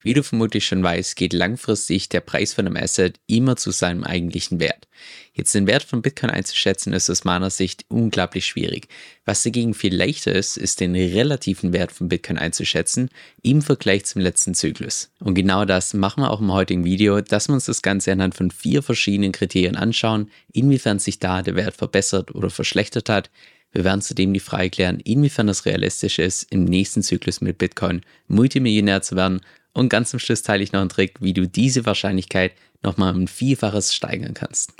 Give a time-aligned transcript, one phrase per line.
[0.00, 4.04] Wie du vermutlich schon weißt, geht langfristig der Preis von einem Asset immer zu seinem
[4.04, 4.86] eigentlichen Wert.
[5.32, 8.88] Jetzt den Wert von Bitcoin einzuschätzen, ist aus meiner Sicht unglaublich schwierig.
[9.24, 13.10] Was dagegen viel leichter ist, ist den relativen Wert von Bitcoin einzuschätzen
[13.42, 15.10] im Vergleich zum letzten Zyklus.
[15.18, 18.36] Und genau das machen wir auch im heutigen Video, dass wir uns das Ganze anhand
[18.36, 23.30] von vier verschiedenen Kriterien anschauen, inwiefern sich da der Wert verbessert oder verschlechtert hat,
[23.72, 28.00] wir werden zudem die Frage klären, inwiefern es realistisch ist, im nächsten Zyklus mit Bitcoin
[28.26, 29.42] Multimillionär zu werden
[29.78, 32.52] und ganz zum Schluss teile ich noch einen Trick, wie du diese Wahrscheinlichkeit
[32.82, 34.72] nochmal ein Vielfaches steigern kannst.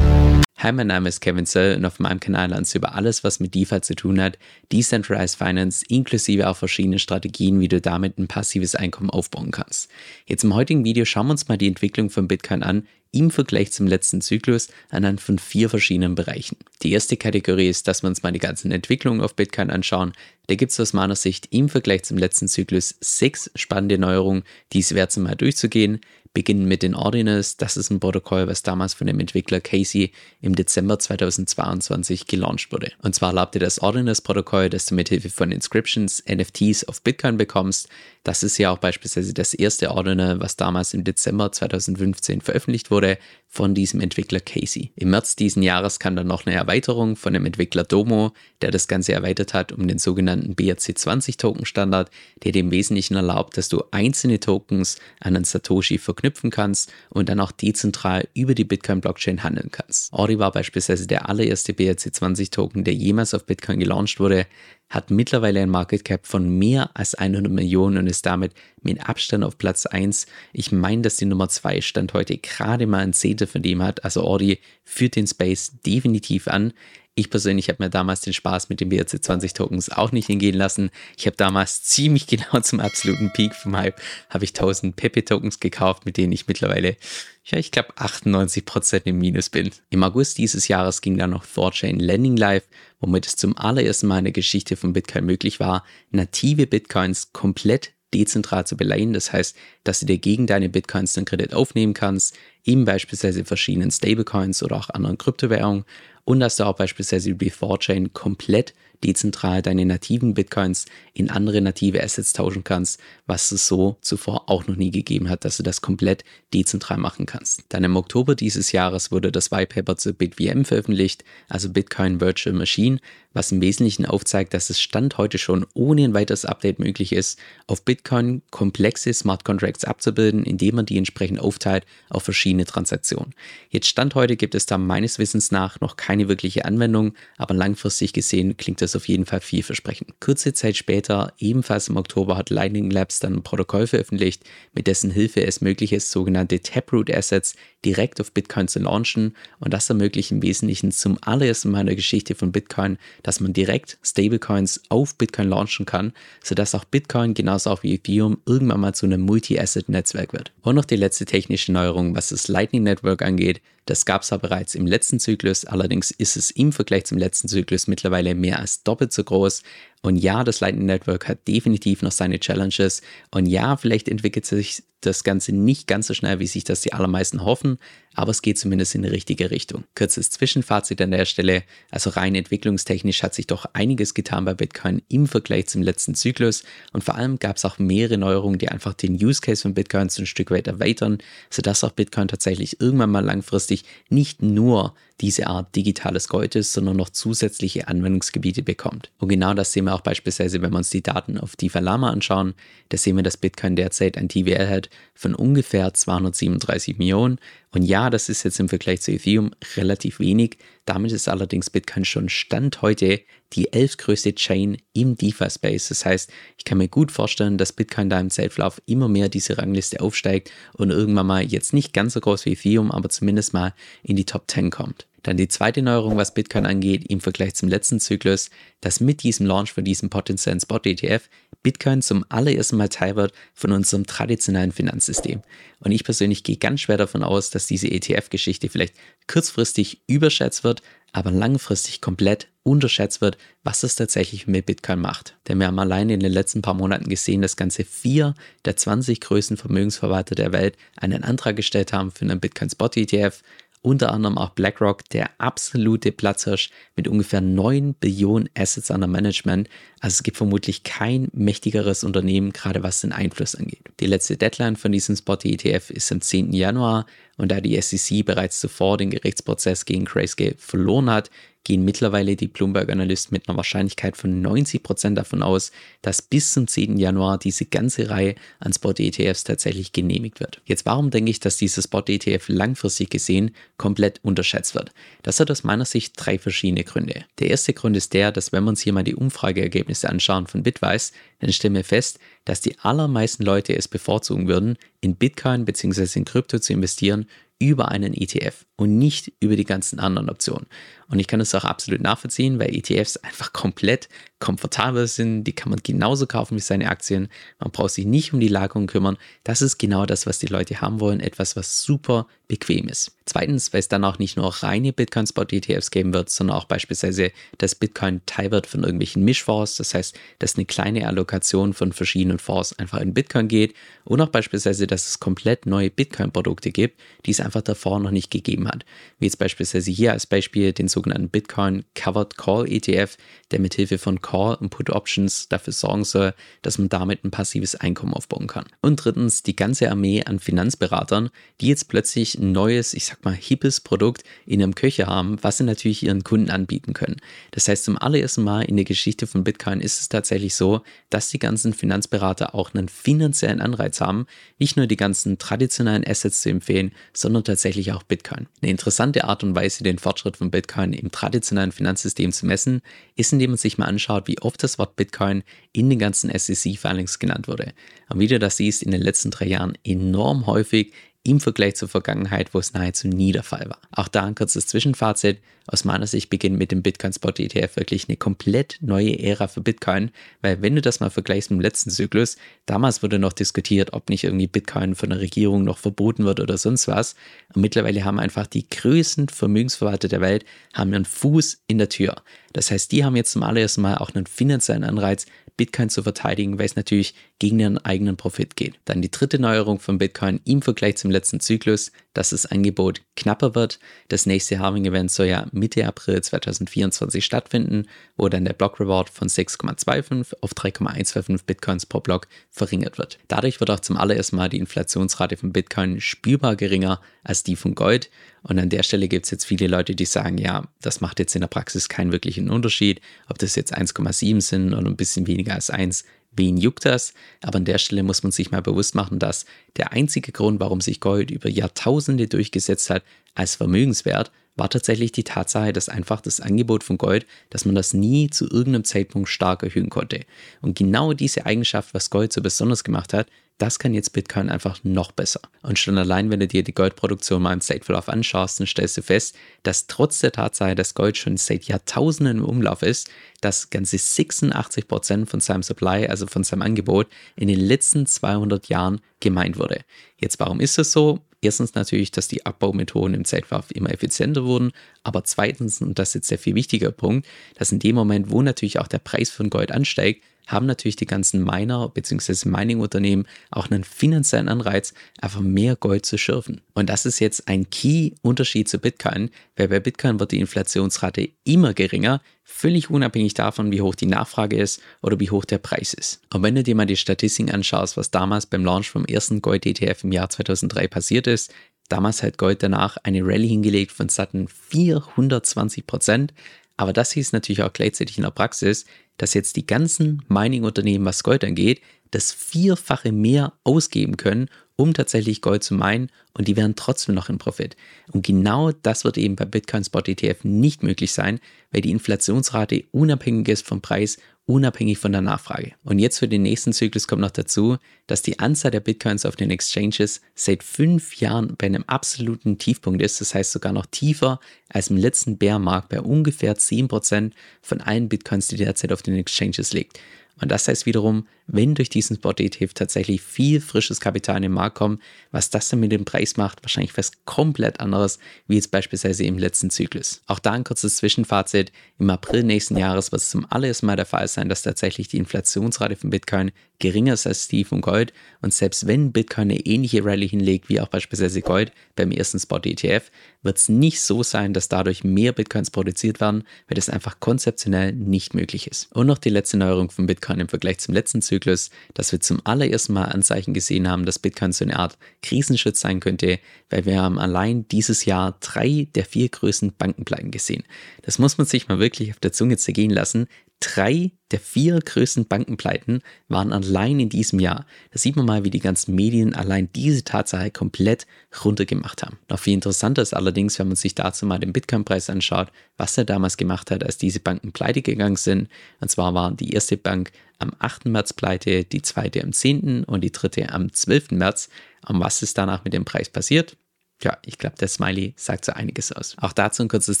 [0.60, 3.38] Hi, mein Name ist Kevin Zöll und auf meinem Kanal lernst du über alles, was
[3.38, 4.40] mit DeFi zu tun hat,
[4.72, 9.88] Decentralized Finance, inklusive auch verschiedene Strategien, wie du damit ein passives Einkommen aufbauen kannst.
[10.26, 13.70] Jetzt im heutigen Video schauen wir uns mal die Entwicklung von Bitcoin an, im Vergleich
[13.70, 16.56] zum letzten Zyklus anhand von vier verschiedenen Bereichen.
[16.82, 20.12] Die erste Kategorie ist, dass wir uns mal die ganzen Entwicklungen auf Bitcoin anschauen.
[20.48, 24.80] Da gibt es aus meiner Sicht im Vergleich zum letzten Zyklus sechs spannende Neuerungen, die
[24.80, 26.00] es wert sind, mal durchzugehen
[26.38, 27.56] beginnen mit den Ordinals.
[27.56, 32.92] Das ist ein Protokoll, was damals von dem Entwickler Casey im Dezember 2022 gelauncht wurde.
[33.02, 37.88] Und zwar erlaubte das Ordinals-Protokoll, dass du mit Hilfe von Inscriptions NFTs auf Bitcoin bekommst.
[38.22, 43.18] Das ist ja auch beispielsweise das erste Ordinal, was damals im Dezember 2015 veröffentlicht wurde
[43.48, 44.92] von diesem Entwickler Casey.
[44.94, 48.86] Im März diesen Jahres kam dann noch eine Erweiterung von dem Entwickler Domo, der das
[48.86, 52.10] Ganze erweitert hat um den sogenannten BRC20 Token Standard,
[52.44, 55.96] der dem Wesentlichen erlaubt, dass du einzelne Tokens an einen Satoshi
[56.28, 60.12] verknüpfen kannst und dann auch dezentral über die Bitcoin Blockchain handeln kannst.
[60.12, 64.46] Ori war beispielsweise der allererste BRC20 Token, der jemals auf Bitcoin gelauncht wurde,
[64.90, 69.44] hat mittlerweile ein Market Cap von mehr als 100 Millionen und ist damit mit Abstand
[69.44, 70.26] auf Platz 1.
[70.52, 74.04] Ich meine, dass die Nummer 2 Stand heute gerade mal ein Zehntel von dem hat.
[74.04, 76.72] Also Audi führt den Space definitiv an.
[77.18, 80.90] Ich persönlich habe mir damals den Spaß mit den BRC20 Tokens auch nicht hingehen lassen.
[81.16, 85.58] Ich habe damals ziemlich genau zum absoluten Peak vom Hype habe ich 1000 Pepe Tokens
[85.58, 86.96] gekauft, mit denen ich mittlerweile,
[87.42, 89.70] ja, ich glaube 98% im Minus bin.
[89.90, 92.68] Im August dieses Jahres ging dann noch Thorchain Landing live,
[93.00, 97.94] womit es zum allerersten Mal in der Geschichte von Bitcoin möglich war, native Bitcoins komplett
[98.14, 99.12] dezentral zu beleihen.
[99.12, 103.90] Das heißt, dass du dir gegen deine Bitcoins den Kredit aufnehmen kannst, eben beispielsweise verschiedenen
[103.90, 105.84] Stablecoins oder auch anderen Kryptowährungen
[106.28, 108.74] und dass du auch beispielsweise die Thorchain komplett
[109.04, 114.66] dezentral deine nativen Bitcoins in andere native Assets tauschen kannst, was es so zuvor auch
[114.66, 117.64] noch nie gegeben hat, dass du das komplett dezentral machen kannst.
[117.68, 122.54] Dann im Oktober dieses Jahres wurde das White Paper zu BitVM veröffentlicht, also Bitcoin Virtual
[122.54, 122.98] Machine,
[123.32, 127.38] was im Wesentlichen aufzeigt, dass es Stand heute schon ohne ein weiteres Update möglich ist,
[127.66, 133.34] auf Bitcoin komplexe Smart Contracts abzubilden, indem man die entsprechend aufteilt auf verschiedene Transaktionen.
[133.70, 138.12] Jetzt Stand heute gibt es da meines Wissens nach noch keine wirkliche Anwendung, aber langfristig
[138.12, 140.20] gesehen klingt das auf jeden Fall vielversprechend.
[140.20, 145.10] Kurze Zeit später, ebenfalls im Oktober, hat Lightning Labs dann ein Protokoll veröffentlicht, mit dessen
[145.10, 147.54] Hilfe es möglich ist, sogenannte Taproot Assets
[147.84, 151.96] direkt auf Bitcoin zu launchen und das ermöglicht im Wesentlichen zum allerersten Mal in der
[151.96, 156.12] Geschichte von Bitcoin, dass man direkt Stablecoins auf Bitcoin launchen kann,
[156.42, 160.52] sodass auch Bitcoin genauso auch wie Ethereum irgendwann mal zu einem Multi-Asset-Netzwerk wird.
[160.62, 164.36] Und noch die letzte technische Neuerung, was das Lightning Network angeht, das gab es ja
[164.36, 168.82] bereits im letzten Zyklus, allerdings ist es im Vergleich zum letzten Zyklus mittlerweile mehr als
[168.82, 169.62] doppelt so groß.
[170.02, 173.02] Und ja, das Lightning Network hat definitiv noch seine Challenges.
[173.30, 176.92] Und ja, vielleicht entwickelt sich das Ganze nicht ganz so schnell, wie sich das die
[176.92, 177.78] allermeisten hoffen,
[178.14, 179.84] aber es geht zumindest in die richtige Richtung.
[179.94, 185.02] Kurzes Zwischenfazit an der Stelle, also rein entwicklungstechnisch hat sich doch einiges getan bei Bitcoin
[185.08, 188.94] im Vergleich zum letzten Zyklus und vor allem gab es auch mehrere Neuerungen, die einfach
[188.94, 193.10] den Use Case von Bitcoin so ein Stück weit erweitern, sodass auch Bitcoin tatsächlich irgendwann
[193.10, 199.10] mal langfristig nicht nur diese Art digitales Gold ist, sondern noch zusätzliche Anwendungsgebiete bekommt.
[199.18, 202.10] Und genau das sehen wir auch beispielsweise, wenn wir uns die Daten auf DeFi Lama
[202.10, 202.54] anschauen.
[202.90, 207.38] Da sehen wir, dass Bitcoin derzeit ein TVL hat von ungefähr 237 Millionen.
[207.72, 210.58] Und ja, das ist jetzt im Vergleich zu Ethereum relativ wenig.
[210.84, 213.20] Damit ist allerdings Bitcoin schon Stand heute
[213.52, 215.88] die elfgrößte Chain im DeFi-Space.
[215.88, 219.58] Das heißt, ich kann mir gut vorstellen, dass Bitcoin da im Zeitverlauf immer mehr diese
[219.58, 223.74] Rangliste aufsteigt und irgendwann mal jetzt nicht ganz so groß wie Ethereum, aber zumindest mal
[224.02, 225.07] in die Top 10 kommt.
[225.22, 228.50] Dann die zweite Neuerung, was Bitcoin angeht, im Vergleich zum letzten Zyklus,
[228.80, 231.28] dass mit diesem Launch von diesem potenziellen Spot-ETF
[231.62, 235.42] Bitcoin zum allerersten Mal Teil wird von unserem traditionellen Finanzsystem.
[235.80, 238.94] Und ich persönlich gehe ganz schwer davon aus, dass diese ETF-Geschichte vielleicht
[239.26, 240.82] kurzfristig überschätzt wird,
[241.12, 245.36] aber langfristig komplett unterschätzt wird, was es tatsächlich mit Bitcoin macht.
[245.48, 248.34] Denn wir haben allein in den letzten paar Monaten gesehen, dass ganze vier
[248.64, 253.42] der 20 größten Vermögensverwalter der Welt einen Antrag gestellt haben für einen Bitcoin Spot ETF
[253.82, 259.68] unter anderem auch BlackRock, der absolute Platzhirsch mit ungefähr 9 Billionen Assets under Management.
[260.00, 263.82] Also es gibt vermutlich kein mächtigeres Unternehmen, gerade was den Einfluss angeht.
[264.00, 266.52] Die letzte Deadline von diesem Spot-ETF ist am 10.
[266.52, 271.30] Januar und da die SEC bereits zuvor den Gerichtsprozess gegen Grayscale verloren hat,
[271.68, 275.70] gehen mittlerweile die Bloomberg-Analysten mit einer Wahrscheinlichkeit von 90% davon aus,
[276.00, 276.96] dass bis zum 10.
[276.96, 280.62] Januar diese ganze Reihe an Spot-ETFs tatsächlich genehmigt wird.
[280.64, 284.92] Jetzt warum denke ich, dass dieses Spot-ETF langfristig gesehen komplett unterschätzt wird?
[285.22, 287.26] Das hat aus meiner Sicht drei verschiedene Gründe.
[287.38, 290.62] Der erste Grund ist der, dass wenn wir uns hier mal die Umfrageergebnisse anschauen von
[290.62, 296.18] Bitwise, dann stellen wir fest, dass die allermeisten Leute es bevorzugen würden, in Bitcoin bzw.
[296.18, 297.26] in Krypto zu investieren
[297.60, 300.66] über einen ETF und nicht über die ganzen anderen Optionen.
[301.08, 304.08] Und ich kann das auch absolut nachvollziehen, weil ETFs einfach komplett
[304.38, 305.44] komfortabel sind.
[305.44, 307.28] Die kann man genauso kaufen wie seine Aktien.
[307.58, 309.18] Man braucht sich nicht um die Lagerung kümmern.
[309.42, 311.18] Das ist genau das, was die Leute haben wollen.
[311.18, 313.12] Etwas, was super bequem ist.
[313.26, 317.74] Zweitens, weil es dann auch nicht nur reine Bitcoin-Spot-ETFs geben wird, sondern auch beispielsweise, dass
[317.74, 319.76] Bitcoin Teil wird von irgendwelchen Mischfonds.
[319.76, 323.74] Das heißt, dass eine kleine Allokation von verschiedenen Fonds einfach in Bitcoin geht.
[324.04, 328.30] Und auch beispielsweise, dass es komplett neue Bitcoin-Produkte gibt, die es einfach davor noch nicht
[328.30, 328.86] gegeben hat.
[329.18, 333.18] Wie jetzt beispielsweise hier als Beispiel den sogenannten Bitcoin Covered Call ETF,
[333.50, 337.74] der mithilfe von Call und Put Options dafür sorgen soll, dass man damit ein passives
[337.74, 338.64] Einkommen aufbauen kann.
[338.80, 341.28] Und drittens die ganze Armee an Finanzberatern,
[341.60, 345.58] die jetzt plötzlich ein neues, ich sag mal, hippes Produkt in ihrem Köcher haben, was
[345.58, 347.16] sie natürlich ihren Kunden anbieten können.
[347.50, 351.30] Das heißt, zum allerersten Mal in der Geschichte von Bitcoin ist es tatsächlich so, dass
[351.30, 354.26] die ganzen Finanzberater auch einen finanziellen Anreiz haben,
[354.58, 358.46] nicht nur die ganzen traditionellen Assets zu empfehlen, sondern tatsächlich auch Bitcoin.
[358.62, 362.82] Eine interessante Art und Weise, den Fortschritt von Bitcoin im traditionellen Finanzsystem zu messen,
[363.16, 365.42] ist, indem man sich mal anschaut, wie oft das Wort Bitcoin
[365.72, 367.72] in den ganzen SEC-Filings genannt wurde.
[368.08, 370.92] Und wie du das siehst, in den letzten drei Jahren enorm häufig
[371.28, 373.78] im Vergleich zur Vergangenheit, wo es nahezu nie der Fall war.
[373.90, 375.38] Auch da ein kurzes Zwischenfazit.
[375.66, 379.60] Aus meiner Sicht beginnt mit dem Bitcoin Spot ETF wirklich eine komplett neue Ära für
[379.60, 380.10] Bitcoin,
[380.40, 384.08] weil wenn du das mal vergleichst mit dem letzten Zyklus, damals wurde noch diskutiert, ob
[384.08, 387.16] nicht irgendwie Bitcoin von der Regierung noch verboten wird oder sonst was.
[387.54, 392.22] Und mittlerweile haben einfach die größten Vermögensverwalter der Welt haben ihren Fuß in der Tür.
[392.54, 395.26] Das heißt, die haben jetzt zum allerersten Mal auch einen finanziellen Anreiz,
[395.58, 398.76] Bitcoin zu verteidigen, weil es natürlich gegen ihren eigenen Profit geht.
[398.86, 403.54] Dann die dritte Neuerung von Bitcoin im Vergleich zum letzten Zyklus, dass das Angebot knapper
[403.54, 403.78] wird.
[404.08, 407.86] Das nächste Halving Event soll ja Mitte April 2024 stattfinden,
[408.16, 413.18] wo dann der Block Reward von 6,25 auf 3,125 Bitcoins pro Block verringert wird.
[413.28, 417.74] Dadurch wird auch zum allerersten Mal die Inflationsrate von Bitcoin spürbar geringer als die von
[417.74, 418.10] Gold.
[418.42, 421.34] Und an der Stelle gibt es jetzt viele Leute, die sagen, ja, das macht jetzt
[421.34, 425.54] in der Praxis keinen wirklichen Unterschied, ob das jetzt 1,7 sind oder ein bisschen weniger
[425.54, 426.04] als 1.
[426.38, 427.12] Wen juckt das?
[427.42, 429.44] Aber an der Stelle muss man sich mal bewusst machen, dass
[429.76, 433.02] der einzige Grund, warum sich Gold über Jahrtausende durchgesetzt hat
[433.34, 437.94] als Vermögenswert, war tatsächlich die Tatsache, dass einfach das Angebot von Gold, dass man das
[437.94, 440.24] nie zu irgendeinem Zeitpunkt stark erhöhen konnte.
[440.60, 443.28] Und genau diese Eigenschaft, was Gold so besonders gemacht hat,
[443.58, 445.40] das kann jetzt Bitcoin einfach noch besser.
[445.62, 449.02] Und schon allein, wenn du dir die Goldproduktion mal im State anschaust, dann stellst du
[449.02, 449.34] fest,
[449.64, 453.10] dass trotz der Tatsache, dass Gold schon seit Jahrtausenden im Umlauf ist,
[453.40, 459.00] dass ganze 86% von seinem Supply, also von seinem Angebot, in den letzten 200 Jahren
[459.18, 459.80] gemeint wurde.
[460.18, 461.20] Jetzt, warum ist das so?
[461.40, 464.72] Erstens natürlich, dass die Abbaumethoden im Zeitverlauf immer effizienter wurden,
[465.04, 468.42] aber zweitens, und das ist jetzt der viel wichtiger Punkt, dass in dem Moment, wo
[468.42, 472.48] natürlich auch der Preis von Gold ansteigt, haben natürlich die ganzen Miner bzw.
[472.48, 476.60] Mining-Unternehmen auch einen finanziellen Anreiz, einfach mehr Gold zu schürfen.
[476.74, 481.74] Und das ist jetzt ein Key-Unterschied zu Bitcoin, weil bei Bitcoin wird die Inflationsrate immer
[481.74, 486.20] geringer, völlig unabhängig davon, wie hoch die Nachfrage ist oder wie hoch der Preis ist.
[486.32, 490.04] Und wenn du dir mal die Statistiken anschaust, was damals beim Launch vom ersten Gold-ETF
[490.04, 491.52] im Jahr 2003 passiert ist,
[491.88, 496.34] Damals hat Gold danach eine Rallye hingelegt von satten 420 Prozent.
[496.76, 498.84] Aber das hieß natürlich auch gleichzeitig in der Praxis,
[499.18, 505.42] dass jetzt die ganzen Mining-Unternehmen, was Gold angeht, das Vierfache mehr ausgeben können, um tatsächlich
[505.42, 507.76] Gold zu meinen und die wären trotzdem noch in Profit.
[508.12, 511.40] Und genau das wird eben bei Bitcoin Spot ETF nicht möglich sein,
[511.72, 515.74] weil die Inflationsrate unabhängig ist vom Preis, unabhängig von der Nachfrage.
[515.84, 517.76] Und jetzt für den nächsten Zyklus kommt noch dazu,
[518.06, 523.02] dass die Anzahl der Bitcoins auf den Exchanges seit fünf Jahren bei einem absoluten Tiefpunkt
[523.02, 524.40] ist, das heißt sogar noch tiefer
[524.70, 529.74] als im letzten Bärmarkt bei ungefähr 10% von allen Bitcoins, die derzeit auf den Exchanges
[529.74, 530.00] liegt.
[530.40, 534.76] Und das heißt wiederum, wenn durch diesen Spot-ETF tatsächlich viel frisches Kapital in den Markt
[534.76, 539.24] kommt, was das dann mit dem Preis macht, wahrscheinlich was komplett anderes, wie jetzt beispielsweise
[539.24, 540.22] im letzten Zyklus.
[540.26, 541.72] Auch da ein kurzes Zwischenfazit.
[541.98, 545.18] Im April nächsten Jahres wird es zum allerersten Mal der Fall sein, dass tatsächlich die
[545.18, 550.04] Inflationsrate von Bitcoin geringer ist als die von Gold und selbst wenn Bitcoin eine ähnliche
[550.04, 553.10] Rallye hinlegt wie auch beispielsweise Gold beim ersten Spot ETF,
[553.42, 557.92] wird es nicht so sein, dass dadurch mehr Bitcoins produziert werden, weil das einfach konzeptionell
[557.92, 558.92] nicht möglich ist.
[558.92, 562.40] Und noch die letzte Neuerung von Bitcoin im Vergleich zum letzten Zyklus, dass wir zum
[562.44, 566.38] allerersten Mal Anzeichen gesehen haben, dass Bitcoin so eine Art Krisenschutz sein könnte,
[566.70, 570.64] weil wir haben allein dieses Jahr drei der vier größten Bankenpleiten gesehen.
[571.02, 573.28] Das muss man sich mal wirklich auf der Zunge zergehen lassen.
[573.60, 577.66] Drei der vier größten Bankenpleiten waren allein in diesem Jahr.
[577.90, 581.06] Da sieht man mal, wie die ganzen Medien allein diese Tatsache komplett
[581.44, 582.18] runtergemacht haben.
[582.28, 586.04] Noch viel interessanter ist allerdings, wenn man sich dazu mal den Bitcoin-Preis anschaut, was er
[586.04, 588.48] damals gemacht hat, als diese Banken pleite gegangen sind.
[588.80, 590.86] Und zwar war die erste Bank am 8.
[590.86, 592.84] März pleite, die zweite am 10.
[592.84, 594.12] und die dritte am 12.
[594.12, 594.50] März.
[594.86, 596.56] Und was ist danach mit dem Preis passiert?
[597.00, 599.14] Ja, ich glaube, der Smiley sagt so einiges aus.
[599.20, 600.00] Auch dazu ein kurzes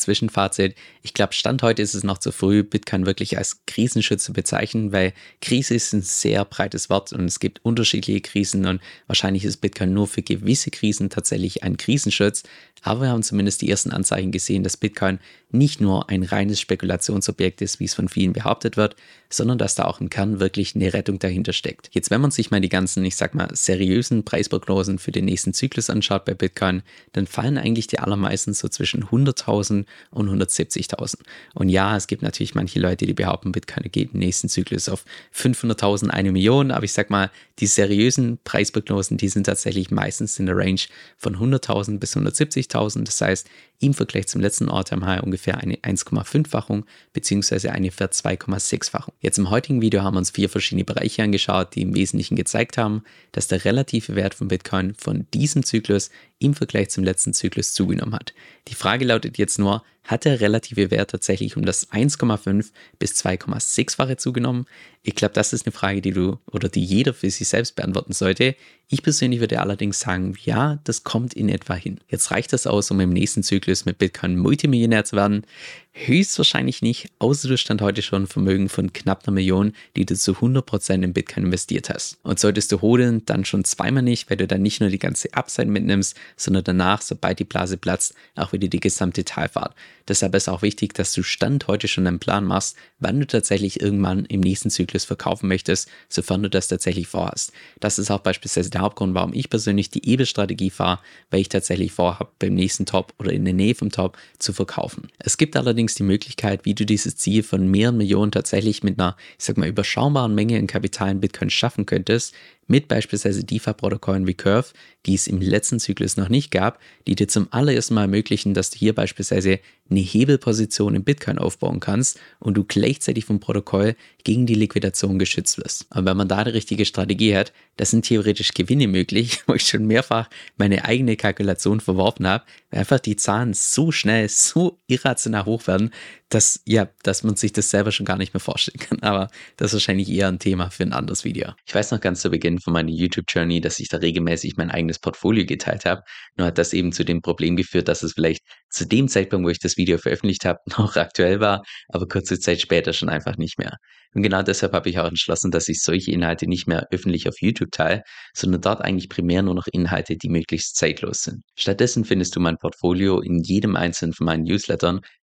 [0.00, 0.74] Zwischenfazit.
[1.02, 4.90] Ich glaube, Stand heute ist es noch zu früh, Bitcoin wirklich als Krisenschutz zu bezeichnen,
[4.90, 9.58] weil Krise ist ein sehr breites Wort und es gibt unterschiedliche Krisen und wahrscheinlich ist
[9.58, 12.42] Bitcoin nur für gewisse Krisen tatsächlich ein Krisenschutz.
[12.82, 17.62] Aber wir haben zumindest die ersten Anzeichen gesehen, dass Bitcoin nicht nur ein reines Spekulationsobjekt
[17.62, 18.96] ist, wie es von vielen behauptet wird,
[19.30, 21.90] sondern dass da auch im Kern wirklich eine Rettung dahinter steckt.
[21.92, 25.54] Jetzt, wenn man sich mal die ganzen, ich sag mal, seriösen Preisprognosen für den nächsten
[25.54, 26.82] Zyklus anschaut bei Bitcoin,
[27.12, 31.16] dann fallen eigentlich die allermeisten so zwischen 100.000 und 170.000.
[31.54, 35.04] Und ja, es gibt natürlich manche Leute, die behaupten, Bitcoin geht im nächsten Zyklus auf
[35.34, 40.46] 500.000, eine Million, aber ich sag mal, die seriösen Preisprognosen, die sind tatsächlich meistens in
[40.46, 40.80] der Range
[41.16, 43.04] von 100.000 bis 170.000.
[43.04, 43.48] Das heißt,
[43.80, 47.68] im Vergleich zum letzten All-Time-High ungefähr eine 1,5-fachung bzw.
[47.68, 49.14] eine ver 2,6-fachung.
[49.20, 52.76] Jetzt im heutigen Video haben wir uns vier verschiedene Bereiche angeschaut, die im Wesentlichen gezeigt
[52.76, 57.72] haben, dass der relative Wert von Bitcoin von diesem Zyklus im Vergleich zum letzten Zyklus
[57.72, 58.34] zugenommen hat.
[58.68, 64.16] Die Frage lautet jetzt nur, hat der relative Wert tatsächlich um das 1,5 bis 2,6-fache
[64.16, 64.64] zugenommen?
[65.02, 68.12] Ich glaube, das ist eine Frage, die du oder die jeder für sich selbst beantworten
[68.12, 68.56] sollte.
[68.88, 72.00] Ich persönlich würde allerdings sagen, ja, das kommt in etwa hin.
[72.08, 75.44] Jetzt reicht das aus, um im nächsten Zyklus mit Bitcoin Multimillionär zu werden.
[75.92, 80.16] Höchstwahrscheinlich nicht, außer du stand heute schon ein Vermögen von knapp einer Million, die du
[80.16, 82.18] zu 100% in Bitcoin investiert hast.
[82.22, 85.34] Und solltest du holen, dann schon zweimal nicht, weil du dann nicht nur die ganze
[85.34, 89.74] Upside mitnimmst, sondern danach, sobald die Blase platzt, auch wieder die gesamte Talfahrt.
[90.06, 93.80] Deshalb ist auch wichtig, dass du Stand heute schon einen Plan machst, wann du tatsächlich
[93.80, 97.52] irgendwann im nächsten Zyklus verkaufen möchtest, sofern du das tatsächlich vorhast.
[97.80, 101.00] Das ist auch beispielsweise der Hauptgrund, warum ich persönlich die EBE-Strategie fahre,
[101.30, 105.08] weil ich tatsächlich vorhabe, beim nächsten Top oder in der Nähe vom Top zu verkaufen.
[105.18, 109.16] Es gibt allerdings die Möglichkeit, wie du dieses Ziel von mehreren Millionen tatsächlich mit einer,
[109.38, 112.34] ich sag mal, überschaubaren Menge in Kapital in Bitcoin schaffen könntest,
[112.68, 114.68] mit beispielsweise DeFi-Protokollen wie Curve,
[115.06, 118.70] die es im letzten Zyklus noch nicht gab, die dir zum allerersten Mal ermöglichen, dass
[118.70, 119.58] du hier beispielsweise
[119.90, 125.56] eine Hebelposition in Bitcoin aufbauen kannst und du gleichzeitig vom Protokoll gegen die Liquidation geschützt
[125.58, 125.86] wirst.
[125.90, 129.62] Aber wenn man da die richtige Strategie hat, da sind theoretisch Gewinne möglich, wo ich
[129.62, 135.46] schon mehrfach meine eigene Kalkulation verworfen habe, weil einfach die Zahlen so schnell, so irrational
[135.46, 135.90] hoch werden,
[136.28, 139.00] dass, ja, dass man sich das selber schon gar nicht mehr vorstellen kann.
[139.00, 141.52] Aber das ist wahrscheinlich eher ein Thema für ein anderes Video.
[141.66, 144.98] Ich weiß noch ganz zu Beginn von meiner YouTube-Journey, dass ich da regelmäßig mein eigenes
[144.98, 146.02] Portfolio geteilt habe.
[146.36, 149.50] Nur hat das eben zu dem Problem geführt, dass es vielleicht zu dem Zeitpunkt, wo
[149.50, 153.58] ich das Video veröffentlicht habe, noch aktuell war, aber kurze Zeit später schon einfach nicht
[153.58, 153.76] mehr.
[154.14, 157.40] Und genau deshalb habe ich auch entschlossen, dass ich solche Inhalte nicht mehr öffentlich auf
[157.40, 158.02] YouTube teile,
[158.34, 161.42] sondern dort eigentlich primär nur noch Inhalte, die möglichst zeitlos sind.
[161.56, 165.00] Stattdessen findest du mein Portfolio in jedem einzelnen von meinen Newslettern